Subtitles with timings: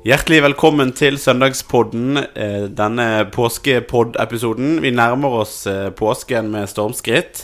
[0.00, 4.78] Hjertelig velkommen til søndagspodden, eh, denne påskepod-episoden.
[4.80, 7.42] Vi nærmer oss eh, påsken med stormskritt.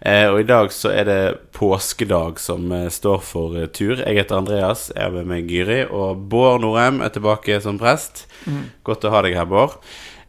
[0.00, 4.00] Eh, og i dag så er det påskedag som står for tur.
[4.00, 5.82] Jeg heter Andreas, jeg er med meg Gyri.
[5.84, 8.24] Og Bård Norheim er tilbake som prest.
[8.46, 8.70] Mm.
[8.88, 9.76] Godt å ha deg her, Bård.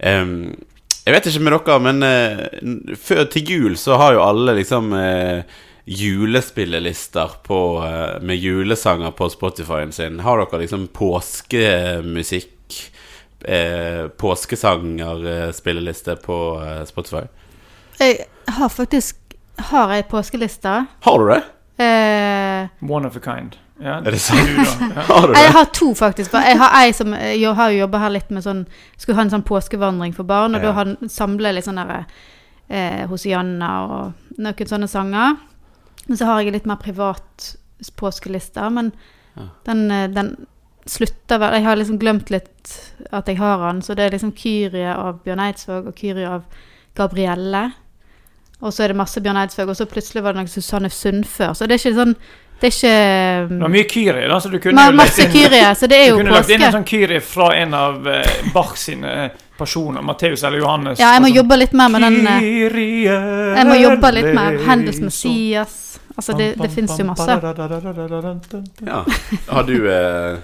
[0.03, 4.91] jeg vet ikke med dere, men før til jul så har jo alle liksom
[5.89, 10.19] julespillelister på, eh, med julesanger på Spotify-en sin.
[10.19, 12.91] Har dere liksom påskemusikk,
[13.45, 17.27] eh, påskesanger-spilleliste eh, på eh, Spotify?
[17.99, 19.15] Jeg har faktisk
[19.57, 20.85] Har jeg påskeliste?
[21.01, 21.43] Har du det?
[21.83, 23.57] Eh, One of a kind.
[23.81, 24.39] Ja, er det sant?
[24.39, 25.01] Ja.
[25.01, 25.41] har du det?
[25.41, 26.33] Jeg har to, faktisk.
[26.33, 29.33] Jeg har ei som jeg har jo jobba her litt med sånn Skulle ha en
[29.33, 30.71] sånn påskevandring for barn, og ja.
[30.71, 32.05] da samler jeg litt sånn derre
[32.69, 35.35] eh, Hosianna og noen sånne sanger.
[36.09, 37.51] Men så har jeg litt mer privat
[37.95, 38.65] påskeliste.
[38.73, 38.91] Men
[39.35, 39.49] ja.
[39.69, 40.33] den, eh, den,
[40.89, 42.71] slutter vel Jeg har liksom glemt litt
[43.13, 43.83] at jeg har den.
[43.85, 46.47] Så det er liksom Kyrie av Bjørn Eidsvåg og Kyrie av
[46.97, 47.67] Gabrielle.
[48.59, 51.53] Og så er det masse Bjørn Eidsvåg, og så plutselig var det noe Susanne Sundfør.
[51.53, 52.15] Så det er ikke sånn
[52.59, 52.95] det er ikke
[53.53, 54.39] Det var mye Kyrie, da.
[54.41, 56.17] Så du kunne jo masse inn, Kyrie, så det er jo.
[56.17, 60.03] Du kunne lagt inn en sånn Kyrie fra en av eh, Bach sine personer.
[60.03, 60.99] Matteus eller Johannes.
[60.99, 61.39] Ja, jeg må altså.
[61.43, 63.15] jobbe litt mer med den Kyrie
[63.61, 65.77] Jeg må jobbe litt med Hendels Messias.
[66.19, 67.31] Altså, det, det fins jo masse.
[68.83, 69.03] Ja.
[69.47, 70.39] Har du eh...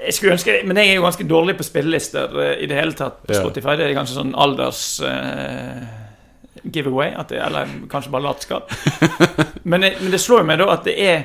[0.00, 2.92] Jeg skulle ønske det, Men jeg er jo ganske dårlig på spillelister i det hele
[2.98, 3.34] tatt på.
[3.36, 3.76] Spotify.
[3.78, 5.82] Det er kanskje sånn alders eh,
[6.64, 7.10] giveaway.
[7.28, 8.64] Det, eller kanskje bare latskap.
[9.62, 11.18] men, men, det slår meg da at det er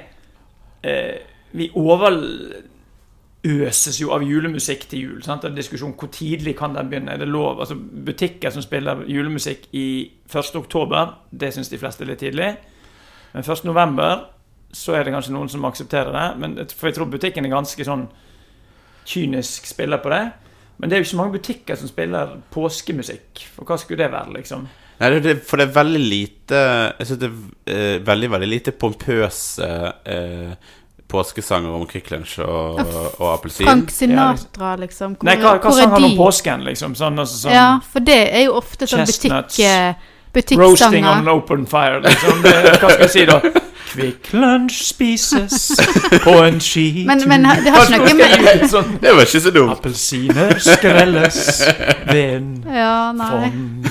[0.85, 1.15] eh,
[1.55, 2.65] Vi overøses
[4.01, 5.23] jo av julemusikk til jul.
[5.25, 5.41] Sant?
[5.41, 7.11] Det er diskusjon hvor tidlig kan den begynne.
[7.15, 7.53] Er det lov?
[7.63, 9.87] Altså Butikker som spiller julemusikk i
[10.29, 10.55] 1.
[10.59, 12.51] oktober, det syns de fleste er litt tidlig.
[13.35, 14.23] Men 1.11.
[14.71, 16.27] så er det kanskje noen som aksepterer det.
[16.39, 18.07] Men, for jeg tror butikken er ganske sånn
[19.05, 20.23] kynisk spiller på det.
[20.79, 23.43] Men det er jo ikke mange butikker som spiller påskemusikk.
[23.57, 24.65] For hva skulle det være, liksom?
[25.01, 26.59] Nei, det, For det er veldig lite
[26.95, 29.67] Jeg synes det er eh, veldig, veldig lite pompøse
[30.07, 30.53] eh,
[31.11, 33.67] påskesanger om Kvikk Lunsj og, og, appelsin.
[33.67, 35.19] Frank Sinatra, liksom.
[35.19, 36.95] Hvor, Nei, hva, hva sang han om påsken, liksom?
[36.97, 39.59] Sånn, altså, sånn, ja, for det er jo ofte sånn butikk...
[40.35, 40.67] Eh, butikksanger.
[40.69, 42.41] Roasting on an open fire, liksom.
[42.43, 43.39] Det, hva skal jeg si, da?
[43.95, 45.67] Kvikk Lunsj spises
[46.23, 49.53] på en skitur Men, men det har ikke noe med sånn, Det var ikke så
[49.55, 49.71] dumt.
[49.75, 51.39] Appelsiner skrelles
[52.09, 53.87] ved en ja, fond.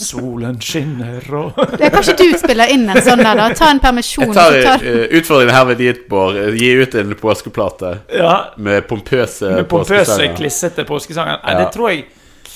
[0.00, 3.50] Solen skinner og det, Kanskje du spiller inn en sånn der, da?
[3.54, 4.30] Ta en permisjon.
[4.30, 4.86] Jeg tar, tar...
[4.86, 6.40] Uh, utfordringen herved gitt, Bård.
[6.56, 8.34] Gi ut en påskeplate ja.
[8.56, 11.42] med pompøse Med pompøse, klissete påskesanger.
[11.42, 11.58] Ja.
[11.60, 12.06] Det tror jeg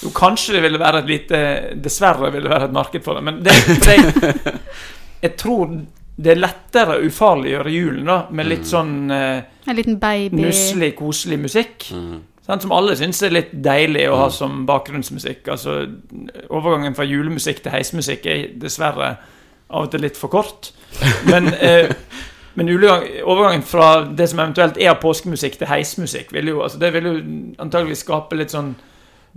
[0.03, 1.39] jo, kanskje det ville være et lite
[1.83, 3.25] Dessverre ville det være et marked for det.
[3.27, 4.55] Men det, det,
[5.25, 5.73] jeg tror
[6.19, 8.71] det er lettere å ufarliggjøre julen da med litt mm.
[8.73, 11.91] sånn eh, En liten baby Nusselig, koselig musikk.
[11.95, 12.17] Mm.
[12.49, 14.35] Sant, som alle syns er litt deilig å ha mm.
[14.35, 15.51] som bakgrunnsmusikk.
[15.53, 15.83] Altså,
[16.49, 19.13] Overgangen fra julemusikk til heismusikk er dessverre
[19.69, 20.73] av og til litt for kort.
[21.29, 21.93] Men, eh,
[22.59, 27.11] men overgangen fra det som eventuelt er påskemusikk, til heismusikk, vil jo, altså, det vil
[27.11, 27.15] jo
[27.61, 28.73] antageligvis skape litt sånn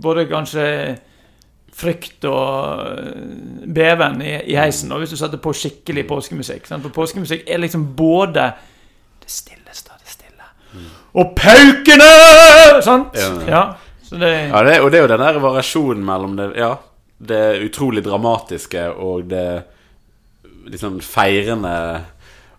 [0.02, 0.66] både kanskje
[1.72, 4.92] frykt og eh, beven i, i heisen.
[4.92, 6.68] Og hvis du setter på skikkelig påskemusikk.
[6.68, 6.84] Sant?
[6.84, 8.50] For påskemusikk er liksom både
[9.22, 10.88] det stilleste av det stille mm.
[11.22, 12.12] og paukene!
[12.84, 13.18] Sant?
[13.18, 13.32] Ja.
[13.48, 13.64] ja,
[14.12, 16.74] det, ja det, og det er jo den der variasjonen mellom det Ja,
[17.22, 19.46] det utrolig dramatiske og det
[20.66, 21.74] liksom feirende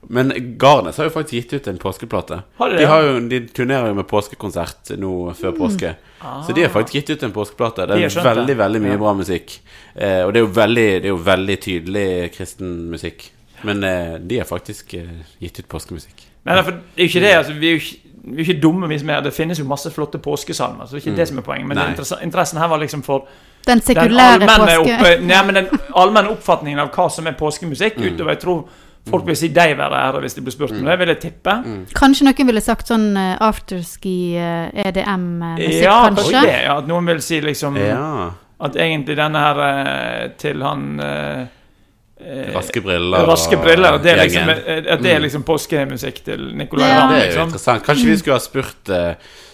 [0.07, 2.39] men Garnes har jo faktisk gitt ut en påskeplate.
[2.57, 5.59] Har de, de, har jo, de turnerer jo med påskekonsert nå før mm.
[5.59, 5.93] påske.
[6.19, 6.41] Ah.
[6.43, 7.87] Så de har faktisk gitt ut en påskeplate.
[7.89, 8.99] Det er veldig veldig mye ja.
[9.01, 9.55] bra musikk.
[9.95, 13.29] Eh, og det er, veldig, det er, jo veldig, tydelig kristen musikk.
[13.63, 16.27] Men eh, de har faktisk eh, gitt ut påskemusikk.
[16.43, 17.33] Nei, det er jo ikke det.
[17.39, 19.65] Altså, vi er jo ikke, vi er ikke dumme vi som er Det finnes jo
[19.67, 20.85] masse flotte påskesalmer.
[20.85, 21.19] Så det er ikke mm.
[21.21, 21.67] det som er poenget.
[21.71, 23.27] Men interessen her var liksom for
[23.67, 24.79] den sekulære den påske...
[24.79, 28.07] Opp, nei, men den allmenne oppfatningen av hva som er påskemusikk, mm.
[28.11, 28.63] utover jeg tror
[29.09, 30.87] Folk vil si deg være ære hvis de blir spurt om mm.
[30.87, 31.55] det, vil jeg tippe.
[31.65, 31.79] Mm.
[31.97, 36.43] Kanskje noen ville sagt sånn uh, afterski, uh, EDM-musikk, ja, kanskje?
[36.47, 38.05] Det, ja, at noen vil si liksom ja.
[38.63, 41.43] At egentlig denne her uh, til han uh,
[42.53, 43.25] Raske briller.
[43.27, 45.23] Raske briller det er liksom, at det er mm.
[45.25, 47.01] liksom påskemusikk til Nicolay ja.
[47.01, 47.11] Ramm.
[47.11, 47.49] Det er jo liksom.
[47.51, 47.83] interessant.
[47.89, 48.93] Kanskje vi skulle ha spurt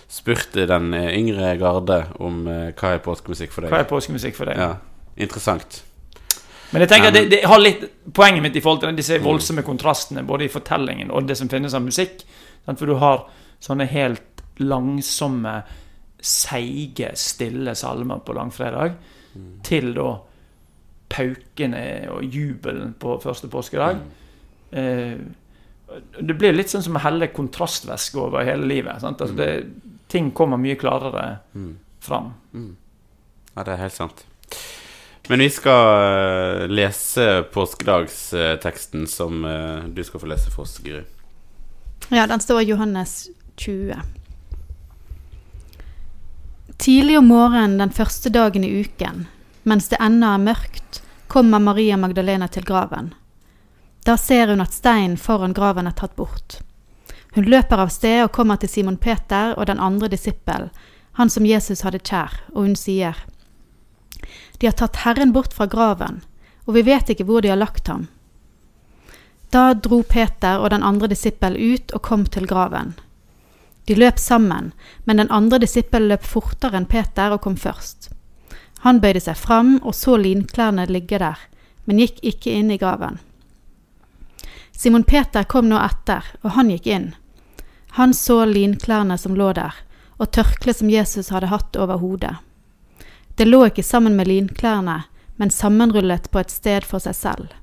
[0.09, 3.73] spurt den yngre garde om hva er påskemusikk for deg.
[3.73, 4.61] Hva er påskemusikk for deg?
[4.61, 4.75] Ja,
[5.19, 5.81] Interessant.
[6.71, 10.23] Men jeg tenker det, det, har litt poenget mitt i forhold til disse voldsomme kontrastene
[10.27, 12.21] både i fortellingen og det som finnes av musikk.
[12.69, 13.23] For du har
[13.63, 15.55] sånne helt langsomme,
[16.19, 18.95] seige, stille salmer på langfredag
[19.33, 19.51] mm.
[19.65, 20.09] til da
[21.09, 21.83] paukene
[22.13, 24.01] og jubelen på første påskedag.
[24.03, 24.79] Mm.
[24.79, 29.01] Eh, det blir litt sånn som å helle kontrastvæske over hele livet.
[29.01, 29.49] Altså det,
[30.11, 31.25] ting kommer mye klarere
[32.03, 32.33] fram.
[33.55, 34.27] Ja, det er helt sant.
[35.29, 41.03] Men vi skal eh, lese påskedagsteksten som eh, du skal få lese for oss, Gry.
[42.09, 44.01] Ja, den står i Johannes 20.
[46.77, 49.27] Tidlig om morgenen den første dagen i uken,
[49.69, 53.13] mens det ennå er mørkt, kommer Maria Magdalena til graven.
[54.09, 56.63] Da ser hun at steinen foran graven er tatt bort.
[57.37, 60.71] Hun løper av sted og kommer til Simon Peter og den andre disippel,
[61.21, 63.13] han som Jesus hadde kjær, og hun sier,
[64.59, 66.21] De har tatt Herren bort fra graven,
[66.67, 68.07] og vi vet ikke hvor de har lagt ham.
[69.49, 72.93] Da dro Peter og den andre disippel ut og kom til graven.
[73.89, 74.71] De løp sammen,
[75.03, 78.11] men den andre disippel løp fortere enn Peter og kom først.
[78.85, 81.39] Han bøyde seg fram og så linklærne ligge der,
[81.85, 83.17] men gikk ikke inn i graven.
[84.71, 87.09] Simon Peter kom nå etter, og han gikk inn.
[87.97, 89.73] Han så linklærne som lå der,
[90.19, 92.37] og tørkleet som Jesus hadde hatt over hodet.
[93.39, 94.97] Det lå ikke sammen med linklærne,
[95.39, 97.53] men sammenrullet på et sted for seg selv.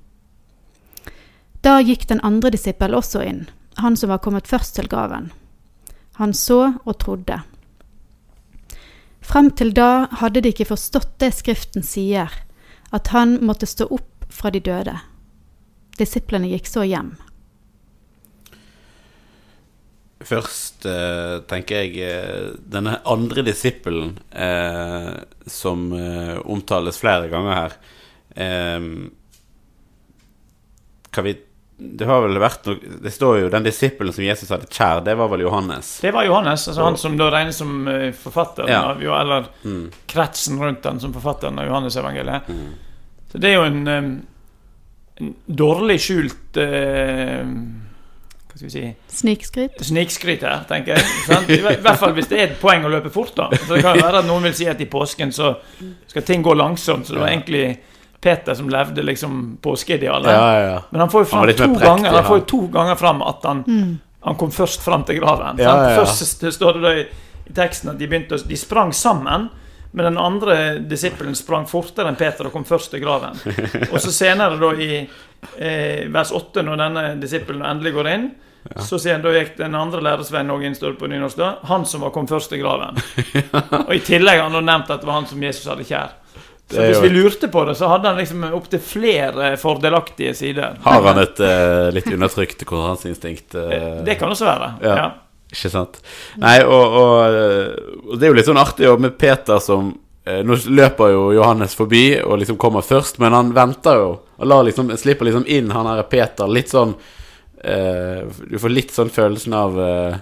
[1.61, 3.43] Da gikk den andre disippel også inn,
[3.77, 5.29] han som var kommet først til graven.
[6.17, 7.43] Han så og trodde.
[9.21, 12.33] Frem til da hadde de ikke forstått det Skriften sier,
[12.89, 14.97] at han måtte stå opp fra de døde.
[16.01, 17.19] Disiplene gikk så hjem.
[20.25, 25.11] Først eh, tenker jeg eh, denne andre disippelen eh,
[25.47, 27.75] som eh, omtales flere ganger her
[28.35, 28.87] eh,
[31.13, 31.35] Kan vi
[31.79, 35.19] Det har vel vært noe Det står jo den disippelen som Jesus hadde kjær, det
[35.21, 35.99] var vel Johannes?
[36.01, 38.83] Det var Johannes, altså han som da regnes som eh, forfatteren Ja.
[38.95, 39.91] av, eller Mm.
[40.09, 42.49] kretsen rundt den som forfatteren av Johannes-evangeliet.
[43.33, 43.89] Så det er jo en,
[45.21, 47.45] en dårlig skjult eh,
[48.57, 49.83] Hva skal vi si Snikskryt.
[49.85, 51.05] snikskryt her, tenker jeg.
[51.27, 51.51] Sant?
[51.53, 53.51] I hvert fall hvis det er et poeng å løpe fort, da.
[53.53, 55.51] Så det kan jo være at noen vil si at i påsken så
[56.09, 57.05] skal ting gå langsomt.
[57.05, 57.67] Så det var egentlig
[58.25, 60.31] Peter som levde liksom påskeidealet.
[60.33, 60.79] Ja, ja, ja.
[60.91, 63.45] Men han får jo fram to prektig, ganger Han får jo to ganger fram at
[63.45, 63.99] han, Mm.
[64.25, 65.61] han kom først fram til graven.
[65.61, 66.01] Ja, ja, ja.
[66.01, 67.07] Først står det da i,
[67.51, 69.51] i teksten at de begynte å, De sprang sammen.
[69.93, 73.37] Men den andre disippelen sprang fortere enn Peter og kom først til graven.
[73.93, 74.99] Og så senere, da i
[75.61, 78.27] eh, vers 8, når denne disippelen endelig går inn,
[78.83, 81.51] så sier han da gikk den andre lærersvennen òg inn, på nynorsk, da.
[81.71, 82.99] Han som var kom først til graven.
[83.87, 86.15] Og i tillegg har han nevnt at det var han som Jesus hadde kjær.
[86.67, 90.81] Så hvis vi lurte på det, så hadde han liksom opptil flere fordelaktige sider.
[90.83, 93.55] Har han et eh, litt undertrykt konkurranseinstinkt?
[93.55, 94.73] eh, Det kan også være.
[94.83, 94.97] Ja.
[94.99, 95.07] Ja.
[95.55, 96.01] Ikke sant?
[96.43, 99.93] Nei, og, og, eh, og det er jo litt sånn artig med Peter som
[100.27, 104.11] eh, Nå løper jo Johannes forbi og liksom kommer først, men han venter jo.
[104.43, 107.13] Og lar liksom, slipper liksom inn han her Peter litt sånn eh,
[107.67, 110.19] Du får litt sånn følelsen av eh,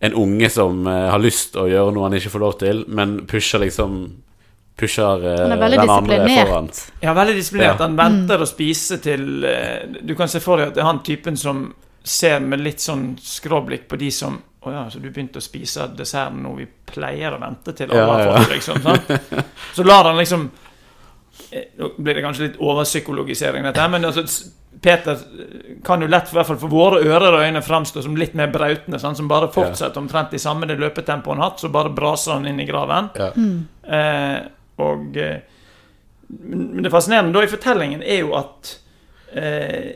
[0.00, 3.20] en unge som eh, har lyst å gjøre noe han ikke får lov til, men
[3.30, 4.02] pusher liksom
[4.80, 6.68] Pusher uh, Han er veldig den andre foran.
[7.04, 7.74] Ja, veldig disiplinert.
[7.74, 7.84] Ja.
[7.84, 11.02] Han venter å spise til eh, Du kan se for deg at det er han
[11.04, 11.66] typen som
[12.00, 15.90] ser med litt sånn skråblikk på de som Å ja, så du begynte å spise
[15.96, 18.80] desserten nå vi pleier å vente til alle Ja, har fått det, liksom.
[18.86, 19.12] Sant?
[19.76, 20.48] Så lar han liksom
[21.50, 24.24] eh, Nå blir det kanskje litt overpsykologisering, dette her, men altså,
[24.80, 25.18] Peter
[25.84, 28.48] kan jo lett, i hvert fall for våre ører og øyne, framstå som litt mer
[28.52, 28.98] brautende.
[29.02, 32.32] Sånn, Som bare fortsetter omtrent i samme det løpetempoet han har hatt, så bare braser
[32.38, 33.10] han inn i graven.
[33.14, 33.30] Ja.
[33.84, 34.38] Eh,
[34.80, 35.40] og eh,
[36.28, 38.70] men, men det fascinerende da i fortellingen er jo at
[39.34, 39.90] eh,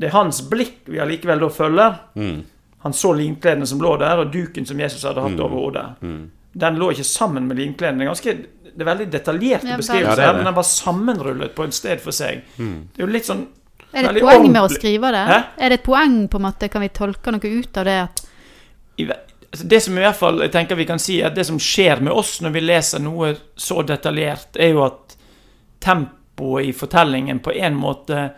[0.00, 1.94] det er hans blikk vi allikevel da følger.
[2.16, 2.40] Mm.
[2.82, 5.44] Han så linkledene som lå der, og duken som Jesus hadde hatt Mm.
[5.44, 5.86] over hodet.
[6.02, 6.30] Mm.
[6.64, 7.98] Den lå ikke sammen med linkledene.
[8.00, 8.34] Det ganske,
[8.74, 10.36] det er veldig detaljerte Ja, beskrivelser, Ja, det er det.
[10.40, 12.40] men den var sammenrullet på et sted for seg.
[12.58, 12.88] Mm.
[12.96, 13.46] Det er jo litt sånn
[13.92, 15.24] Er det et poeng poeng med å skrive det?
[15.26, 15.38] Hæ?
[15.58, 16.68] Er det et poeng, på en måte?
[16.70, 17.98] Kan vi tolke noe ut av det?
[18.98, 19.06] I,
[19.52, 22.00] altså Det som i hvert fall jeg tenker vi kan si, at det som skjer
[22.00, 25.16] med oss når vi leser noe så detaljert, er jo at
[25.80, 28.30] tempoet i fortellingen på en måte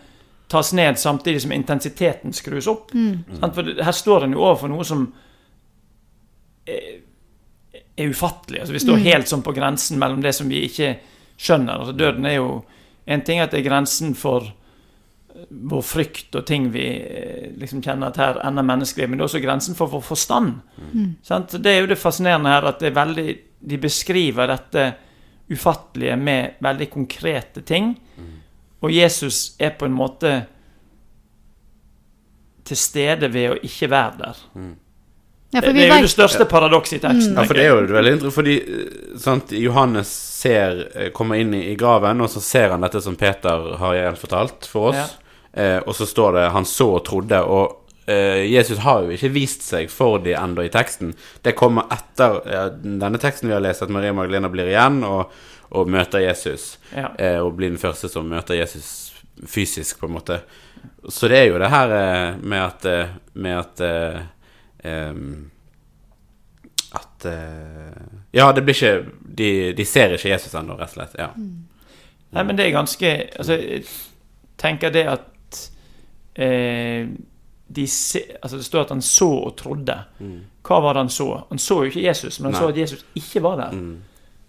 [0.48, 2.90] tas ned, samtidig som intensiteten skrus opp.
[2.94, 3.24] mm.
[3.40, 3.54] Sant?
[3.54, 5.06] For her står en jo overfor noe som
[6.68, 6.98] er,
[7.96, 8.60] er ufattelig.
[8.60, 9.02] Altså Vi står Mm.
[9.04, 10.98] helt sånn på grensen mellom det som vi ikke
[11.38, 11.78] skjønner.
[11.78, 12.64] Altså Døden er jo
[13.04, 14.52] En ting at det er grensen for
[15.48, 19.30] vår frykt og ting vi eh, liksom kjenner at her ender menneskelig, men det er
[19.30, 20.60] også grensen for vår forstand.
[20.92, 21.08] Mm.
[21.22, 21.56] Sant?
[21.62, 23.26] Det er jo det fascinerende her at det er veldig
[23.62, 24.86] de beskriver dette
[25.52, 27.92] ufattelige med veldig konkrete ting.
[28.82, 30.32] Og Jesus er på en måte
[32.66, 34.40] til stede ved å ikke være der.
[35.52, 37.34] Ja, Det, det er jo det største paradokset i teksten.
[37.34, 37.38] Mm.
[37.38, 41.52] Ja, for det er jo veldig interessant, fordi eh, sant, Johannes ser, eh, kommer inn
[41.54, 45.02] i, i graven, og så ser han dette som Peter har gjenfortalt for oss.
[45.02, 45.21] Ja.
[45.52, 49.32] Eh, og så står det 'han så og trodde', og eh, Jesus har jo ikke
[49.32, 51.14] vist seg for de ennå i teksten.
[51.42, 55.32] Det kommer etter eh, denne teksten vi har lest, at Maria Magdalena blir igjen og,
[55.70, 56.78] og møter Jesus.
[56.96, 57.12] Ja.
[57.18, 59.12] Eh, og blir den første som møter Jesus
[59.46, 60.40] fysisk, på en måte.
[61.08, 63.80] Så det er jo det her eh, med at eh, Med at
[64.84, 65.50] em,
[66.92, 71.14] At uh, Ja, det blir ikke de, de ser ikke Jesus ennå, rett og slett.
[71.16, 71.30] Ja.
[72.32, 73.86] Nei, men det er ganske Altså, jeg
[74.60, 75.31] tenker det at
[76.34, 77.08] eh,
[77.72, 79.94] de se, altså Det står at han så og trodde.
[80.62, 81.26] Hva var det han så?
[81.48, 82.60] Han så jo ikke Jesus, men han Nei.
[82.60, 83.72] så at Jesus ikke var der.
[83.72, 83.94] Mm.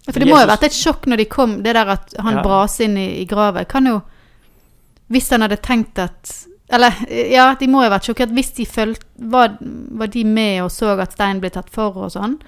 [0.06, 2.12] Ja, For det må jo ha vært et sjokk når de kom, det der at
[2.20, 2.42] han Ja.
[2.44, 3.64] braser inn i, i graven.
[3.64, 4.00] Kan jo
[5.08, 6.92] Hvis han hadde tenkt at Eller
[7.30, 10.70] ja, de må jo ha vært sjokkert hvis de følte var, var de med og
[10.72, 12.38] så at steinen ble tatt for og sånn?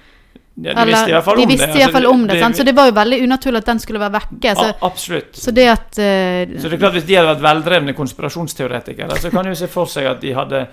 [0.57, 1.65] Ja, de visste i hvert fall de om det.
[1.67, 2.57] Altså, fall om det, det-?
[2.57, 4.53] Så det var jo veldig unaturlig at den skulle være vekke.
[4.57, 5.37] Så, absolutt.
[5.37, 9.29] så det at Uh, Så det er klart Hvis de hadde vært veldrevne konspirasjonsteoretikere, så
[9.33, 10.63] kan du se for seg at de hadde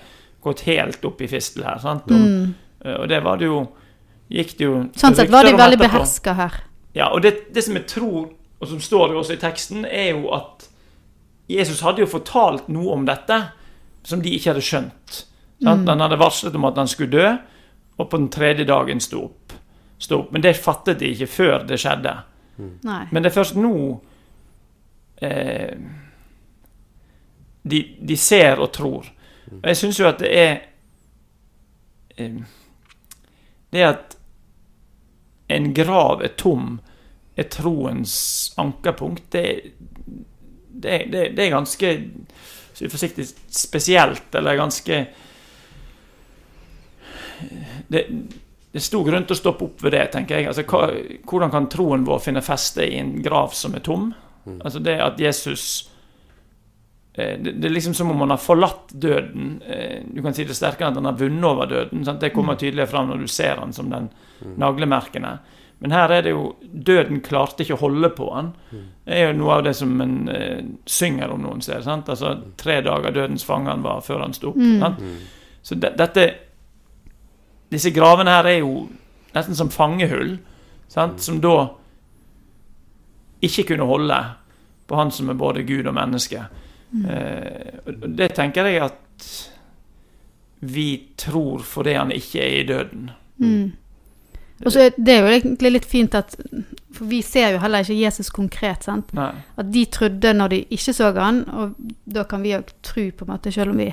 [0.41, 1.77] gått helt opp i fistel her.
[1.81, 2.09] sant?
[2.09, 3.65] Og, mm, og det var det jo
[4.25, 6.55] Gikk det jo Sånn sett var de veldig beherska her.
[6.97, 10.15] Ja, og det, det som jeg tror, og som står jo også i teksten, er
[10.15, 10.65] jo at
[11.51, 13.37] Jesus hadde jo fortalt noe om dette
[14.05, 15.19] som de ikke hadde skjønt.
[15.61, 15.85] Sant?
[15.89, 17.27] Han hadde varslet om at han skulle dø,
[18.01, 19.53] og på den tredje dagen sto opp.
[19.97, 20.31] Stå opp.
[20.31, 22.15] Men det fattet de ikke før det skjedde.
[22.87, 23.03] Nei.
[23.11, 23.75] Men det er først nå
[25.23, 25.77] eh,
[27.63, 29.09] de, de ser og tror.
[29.51, 30.53] Og jeg syns jo at det er
[32.17, 32.37] eh,
[33.71, 34.17] Det at
[35.51, 36.79] en grav er tom,
[37.37, 38.15] er troens
[38.57, 39.75] ankerpunkt, det,
[40.71, 41.91] det, det, det er ganske
[42.73, 45.05] så forsiktig spesielt, eller ganske
[47.87, 48.01] det,
[48.75, 50.49] det er stor grunn til å stoppe opp ved det, tenker jeg.
[50.51, 50.89] Altså, hva,
[51.31, 54.09] hvordan kan troen vår finne feste i en grav som er tom?
[54.59, 55.63] Altså det at Jesus
[57.15, 59.61] eh, det, det er liksom som om han har forlatt døden.
[59.63, 62.03] Eh, Du kan si det sterkere at han har vunnet over døden.
[62.05, 62.19] Sant?
[62.19, 64.09] Det kommer tydeligere fram når du ser han som den
[64.59, 65.37] naglemerkene.
[65.79, 68.53] Men her er det jo Døden klarte ikke å holde på han.
[69.05, 71.87] Det er jo noe av det som en eh, synger om noen steder.
[72.03, 74.59] Altså tre dager dødens fange han var før han sto opp.
[74.59, 74.79] Mm.
[74.83, 74.99] Sant?
[75.65, 76.27] Så de, dette
[77.75, 78.85] Disse gravene her er jo
[79.35, 80.37] nesten som fangehull,
[80.91, 81.19] sant?
[81.23, 81.57] som da
[83.45, 84.19] ikke kunne holde
[84.87, 86.45] på han som er både Gud og menneske.
[86.95, 89.27] Eh, det tenker jeg at
[90.65, 90.89] vi
[91.19, 93.09] tror fordi han ikke er i døden.
[93.37, 93.73] Mm.
[94.65, 96.37] Og så det er jo egentlig litt fint at
[96.95, 99.09] For vi ser jo heller ikke Jesus konkret, sant.
[99.17, 99.33] Nei.
[99.59, 101.73] At de trodde når de ikke så han, og
[102.05, 103.89] da kan vi òg tro, på en måte, selv om vi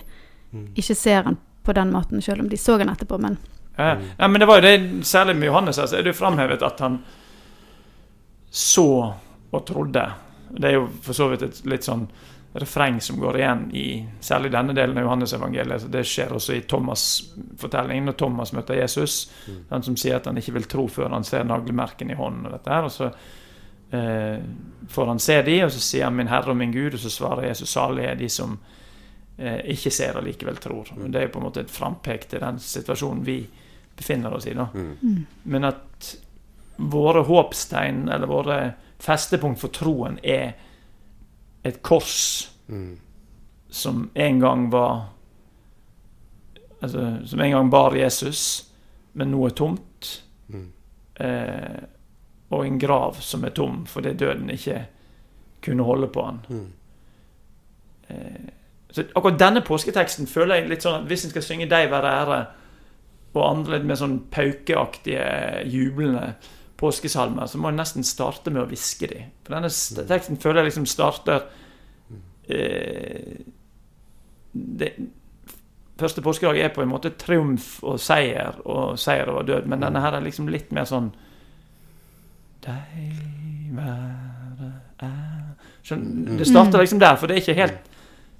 [0.79, 3.19] ikke ser han på den måten, selv om de så han etterpå.
[3.19, 3.41] Men
[3.77, 6.63] Ja, ja, men det var jo det, særlig med Johannes, altså, er det jo framhevet
[6.63, 6.99] at han
[8.53, 9.15] så
[9.53, 10.05] og trodde.
[10.51, 12.07] Det er jo for så vidt et litt sånn
[12.53, 13.87] refreng som går igjen i
[14.21, 15.87] særlig denne delen av Johannes-evangeliet.
[15.93, 19.31] Det skjer også i Thomas-fortellingen, når Thomas møter Jesus.
[19.71, 22.51] Han som sier at han ikke vil tro før han ser naglemerken i hånden.
[22.51, 24.45] Og dette her, og så eh,
[24.93, 27.11] får han se de, og så sier han 'min Herre og min Gud', og så
[27.11, 28.59] svarer Jesus 'Salig er de som
[29.39, 30.93] eh, ikke ser og likevel tror'.
[30.97, 31.13] Mm.
[31.13, 33.49] Det er jo på en måte et frampek til den situasjonen vi
[33.97, 34.55] befinner oss i.
[34.55, 34.69] da.
[35.43, 36.17] Men at
[36.77, 38.59] våre håpstegn, eller våre
[39.03, 40.53] festepunkt for troen, er
[41.63, 42.51] et kors
[43.71, 45.09] som en gang var
[46.83, 48.65] Altså, som en gang bar Jesus,
[49.13, 50.25] men nå er tomt.
[51.15, 51.83] Eh,
[52.49, 54.81] og en grav som er tom fordi døden ikke
[55.63, 56.41] kunne holde på han.
[58.09, 58.49] Eh,
[58.91, 62.11] så akkurat denne påsketeksten føler jeg litt sånn at hvis en skal synge 'Deg være
[62.23, 62.47] ære',
[63.41, 65.25] og andre litt mer sånn paukeaktige,
[65.73, 66.35] jublende
[66.83, 69.23] påskesalmer, så må en nesten starte med å hviske de.
[69.47, 69.71] For denne
[70.11, 71.45] teksten føler jeg liksom starter
[72.51, 73.43] eh,
[74.53, 74.93] det,
[76.03, 80.01] Første påskedag er på en måte triumf og seier og seier over død, men denne
[80.03, 81.13] her er liksom litt mer sånn
[82.65, 83.21] Deg
[83.77, 84.71] være
[85.03, 85.13] ære
[85.83, 87.92] Skjønner- Det starter liksom der, for det er ikke helt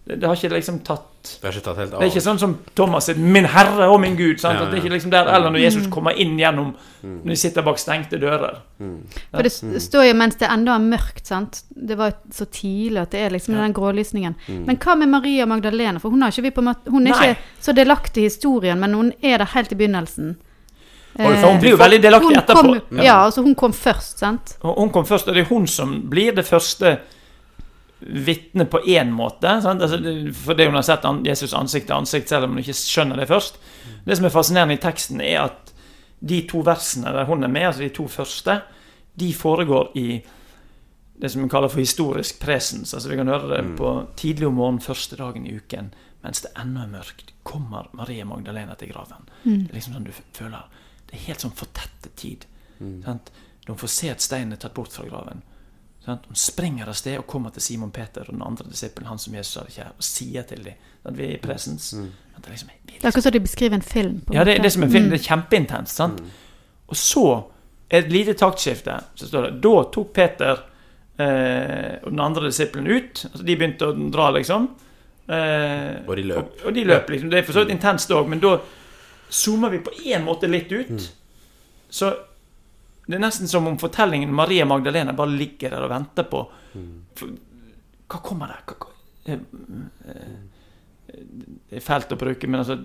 [0.05, 2.01] Det, det har ikke liksom tatt Det har ikke tatt helt av.
[2.01, 4.41] det er ikke sånn som Thomas sier 'Min Herre og min Gud'.
[4.43, 4.59] Sant?
[4.59, 7.37] Ja, At det er ikke liksom der, Eller når Jesus kommer inn gjennom Når de
[7.37, 8.59] sitter bak stengte dører.
[9.31, 11.63] For det står jo mens det ennå er mørkt, sant.
[11.71, 14.35] Det var så tidlig at det er liksom den grålysningen.
[14.49, 15.99] Men hva med Maria Magdalena?
[15.99, 17.31] For hun, har ikke vi på måte, hun er Nei.
[17.31, 20.37] ikke så delaktig i historien, men hun er der helt i begynnelsen.
[21.17, 22.63] For hun blir jo veldig delaktig etterpå.
[22.63, 24.57] kom, ja, altså hun kom først, sant.
[24.63, 26.99] Hun kom først, og det er hun som blir det første
[28.07, 29.61] vitnet på én måte.
[29.63, 29.83] Sant?
[29.83, 33.29] Altså, det- hun har sett Jesus ansikt til ansikt, selv om hun ikke skjønner det
[33.29, 33.59] først.
[34.07, 35.73] Det som er fascinerende i teksten, er at
[36.25, 38.61] de to versene der hun er med, altså de to første,
[39.19, 40.23] de foregår i
[41.21, 42.95] det som vi kaller for historisk presens.
[42.95, 45.93] Altså Vi kan høre det på tidlig om morgenen første dagen i uken.
[46.23, 49.27] mens det ennå er mørkt, kommer Maria Magdalena til graven.
[49.45, 49.63] Mm.
[49.67, 50.63] Det er liksom sånn du føler
[51.11, 52.47] Det er helt sånn fortettet tid.
[52.81, 53.03] Mm.
[53.05, 53.31] Sant?
[53.67, 55.43] De får se at steinen er tatt bort fra graven.
[56.05, 56.25] Sant?
[56.27, 59.35] Hun springer av sted og kommer til Simon Peter og den andre disippelen, han som
[59.39, 61.93] Jesus hadde kjær, og sier til dem at vi er i presens.
[61.95, 62.09] Mm.
[62.43, 64.21] Det liksom, er Det er akkurat som de beskriver en film.
[64.27, 65.05] på ja, det, det er som en film.
[65.07, 65.11] Mm.
[65.13, 65.95] Det er kjempeintenst.
[65.97, 66.23] sant?
[66.89, 67.25] Og så
[67.93, 68.97] et lite taktskifte.
[69.15, 70.63] Så står det Da tok Peter
[71.19, 73.25] eh, og den andre disippelen ut.
[73.31, 74.69] Altså De begynte å dra, liksom.
[75.29, 76.39] Eh, Og de løp.
[76.39, 77.31] Og, og de løp, liksom.
[77.31, 78.57] Det er for så vidt intenst òg, men da
[79.33, 80.91] zoomer vi på en måte litt ut.
[80.91, 81.07] Mm.
[81.93, 82.11] Så
[83.13, 87.03] det er nesten som om fortellingen Maria Magdalena bare ligger der og venter på Mm.
[87.15, 87.29] for,
[88.09, 88.63] Hva kommer der?
[88.65, 88.89] Hva,
[91.13, 92.77] det er fælt å bruke, men altså,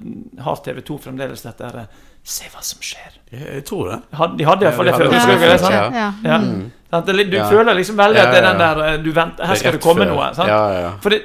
[0.44, 3.14] har TV2 fremdeles dette her eh, Se hva som skjer.
[3.32, 3.98] Jeg, jeg tror det.
[4.20, 5.20] Had- De hadde iallfall Ja, det de før.
[5.22, 5.48] hadde det.
[5.48, 5.58] Ja.
[5.58, 5.96] sant?
[5.96, 6.08] Ja.
[6.28, 6.38] Ja.
[6.44, 7.30] Mm.
[7.32, 7.46] Du Ja.
[7.50, 10.04] føler liksom veldig at det er den der eh, du venter, Her skal det komme
[10.04, 10.12] før.
[10.12, 10.34] noe.
[10.36, 10.50] Sant?
[10.52, 10.92] Ja, ja, ja.
[11.00, 11.22] For det,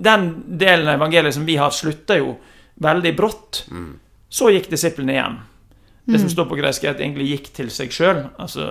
[0.00, 0.24] den
[0.56, 2.38] delen av evangeliet som vi har, slutta jo
[2.80, 3.66] veldig brått.
[3.70, 3.98] Mm.
[4.30, 5.36] Så gikk disiplene hjem.
[6.10, 6.34] Det som Mm.
[6.34, 8.30] står på gresk, er at de egentlig gikk til seg sjøl.
[8.38, 8.66] Altså,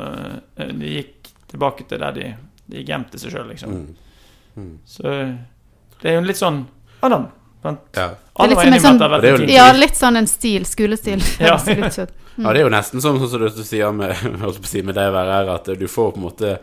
[0.57, 2.35] eh, de gikk tilbake til der de,
[2.69, 3.69] de gjemte seg sjøl, liksom.
[3.69, 3.95] Mm.
[4.57, 4.77] Mm.
[4.85, 5.03] Så
[6.01, 6.65] det er jo litt sånn
[7.01, 7.27] Adam.
[7.63, 8.09] Ja.
[8.39, 9.71] Alle var enige en om at det sånn- har det er vært en en- Ja,
[9.73, 10.63] litt sånn en stil.
[10.65, 11.19] Skolestil.
[11.39, 11.57] Ja.
[12.37, 12.45] Som.
[12.45, 14.15] ja, det er jo nesten som sånn som du sier med,
[14.65, 16.59] si, med det å være her, at du får på en måte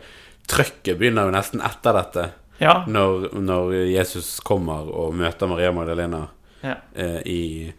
[0.47, 2.29] Trøkket begynner jo nesten etter dette.
[2.59, 2.85] Ja.
[2.87, 6.27] Når, når Jesus kommer og møter Maria Magdalena
[6.63, 6.75] Ja.
[6.95, 7.73] eh, i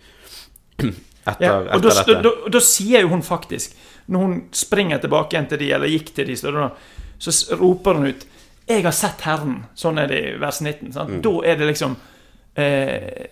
[1.29, 2.23] Etter, Ja, og da, etter da, dette.
[2.45, 3.75] da, da sier jo hun faktisk
[4.09, 6.69] Når hun springer tilbake igjen til de, eller gikk til de, så, da,
[7.19, 8.27] så roper hun ut
[8.69, 9.63] 'Jeg har sett Herren'.
[9.75, 10.93] Sånn er det i vers 19.
[10.93, 11.11] Sant?
[11.11, 11.21] Mm.
[11.23, 11.97] Da er det liksom
[12.57, 13.27] eh,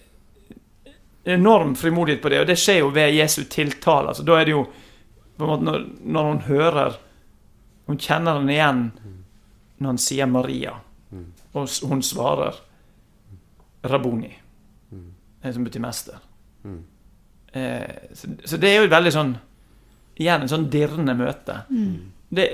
[1.24, 4.08] enorm frimodighet på det, og det skjer jo ved Jesu tiltale.
[4.08, 4.62] Altså, da er det jo
[5.36, 6.96] på en måte når, når hun hører
[7.86, 8.92] Hun kjenner den igjen
[9.78, 10.72] når han sier Maria,
[11.12, 11.26] Mm.
[11.54, 12.54] og hun svarer
[13.84, 14.32] Raboni,
[14.92, 15.52] Mm.
[15.52, 16.18] som betyr mester.
[16.64, 16.80] Mm.
[17.56, 19.36] Eh, så, så det er jo et veldig sånn
[20.16, 21.58] Igjen en sånn dirrende møte.
[21.68, 22.12] Mm.
[22.32, 22.44] Det,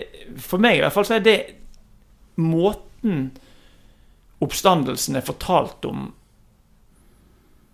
[0.43, 1.37] for meg i hvert fall så er det
[2.43, 3.29] måten
[4.43, 6.09] oppstandelsen er fortalt om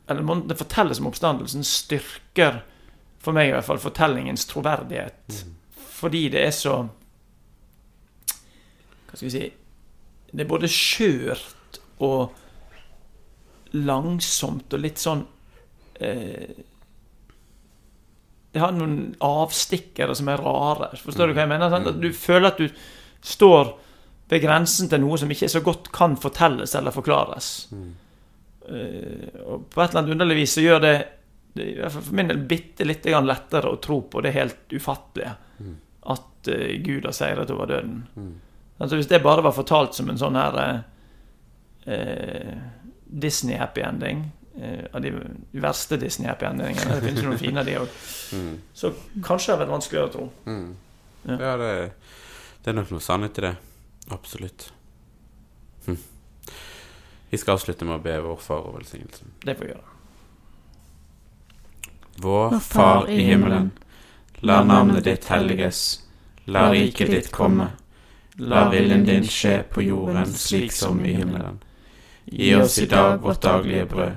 [0.08, 2.60] Eller måten det fortelles om oppstandelsen, styrker
[3.24, 5.40] for meg i hvert fall fortellingens troverdighet.
[5.98, 6.76] Fordi det er så
[9.08, 9.46] Hva skal vi si
[10.30, 12.36] Det er både skjørt og
[13.72, 15.24] langsomt og litt sånn
[16.00, 16.52] eh,
[18.58, 20.88] Det har noen avstikkere som er rare.
[20.98, 21.70] Forstår du hva jeg mener?
[21.70, 21.86] Sant?
[21.92, 22.80] At du føler at du
[23.22, 23.76] står
[24.28, 27.68] ved grensen til noe som ikke så godt kan fortelles eller forklares.
[27.70, 27.92] Mm.
[28.66, 30.94] Eh, og på et eller annet underlig vis så gjør det,
[31.54, 34.74] det i hvert fall for min del bitte litt lettere å tro på det helt
[34.74, 35.36] ufattelige.
[35.62, 35.76] Mm.
[36.16, 38.02] At uh, Gud har seiret over døden.
[38.18, 38.34] Mm.
[38.78, 40.58] Altså Hvis det bare var fortalt som en sånn her
[41.86, 42.58] eh,
[43.06, 44.26] Disney-happy ending
[44.92, 45.12] Av de
[45.62, 46.96] verste Disney-happy endingene.
[46.96, 47.98] Det finnes jo noen fine, de òg.
[48.34, 48.54] Mm.
[48.74, 48.92] Så
[49.22, 50.26] kanskje det har vært vanskeligere å tro.
[50.48, 50.70] Mm.
[51.28, 51.36] Ja.
[51.36, 51.70] Ja, det,
[52.64, 53.54] det er nok noe sannhet i det.
[54.14, 54.70] Absolutt.
[55.86, 56.00] Hm.
[57.30, 59.34] Vi skal avslutte med å be vår far og velsignelsen.
[59.44, 59.94] Det får vi gjøre.
[62.18, 63.70] Vår Far i himmelen.
[64.40, 66.02] La navnet ditt helliges.
[66.44, 67.68] La riket ditt komme.
[68.38, 71.60] La viljen din skje på jorden slik som i himmelen.
[72.24, 74.16] Gi oss i dag vårt daglige brød,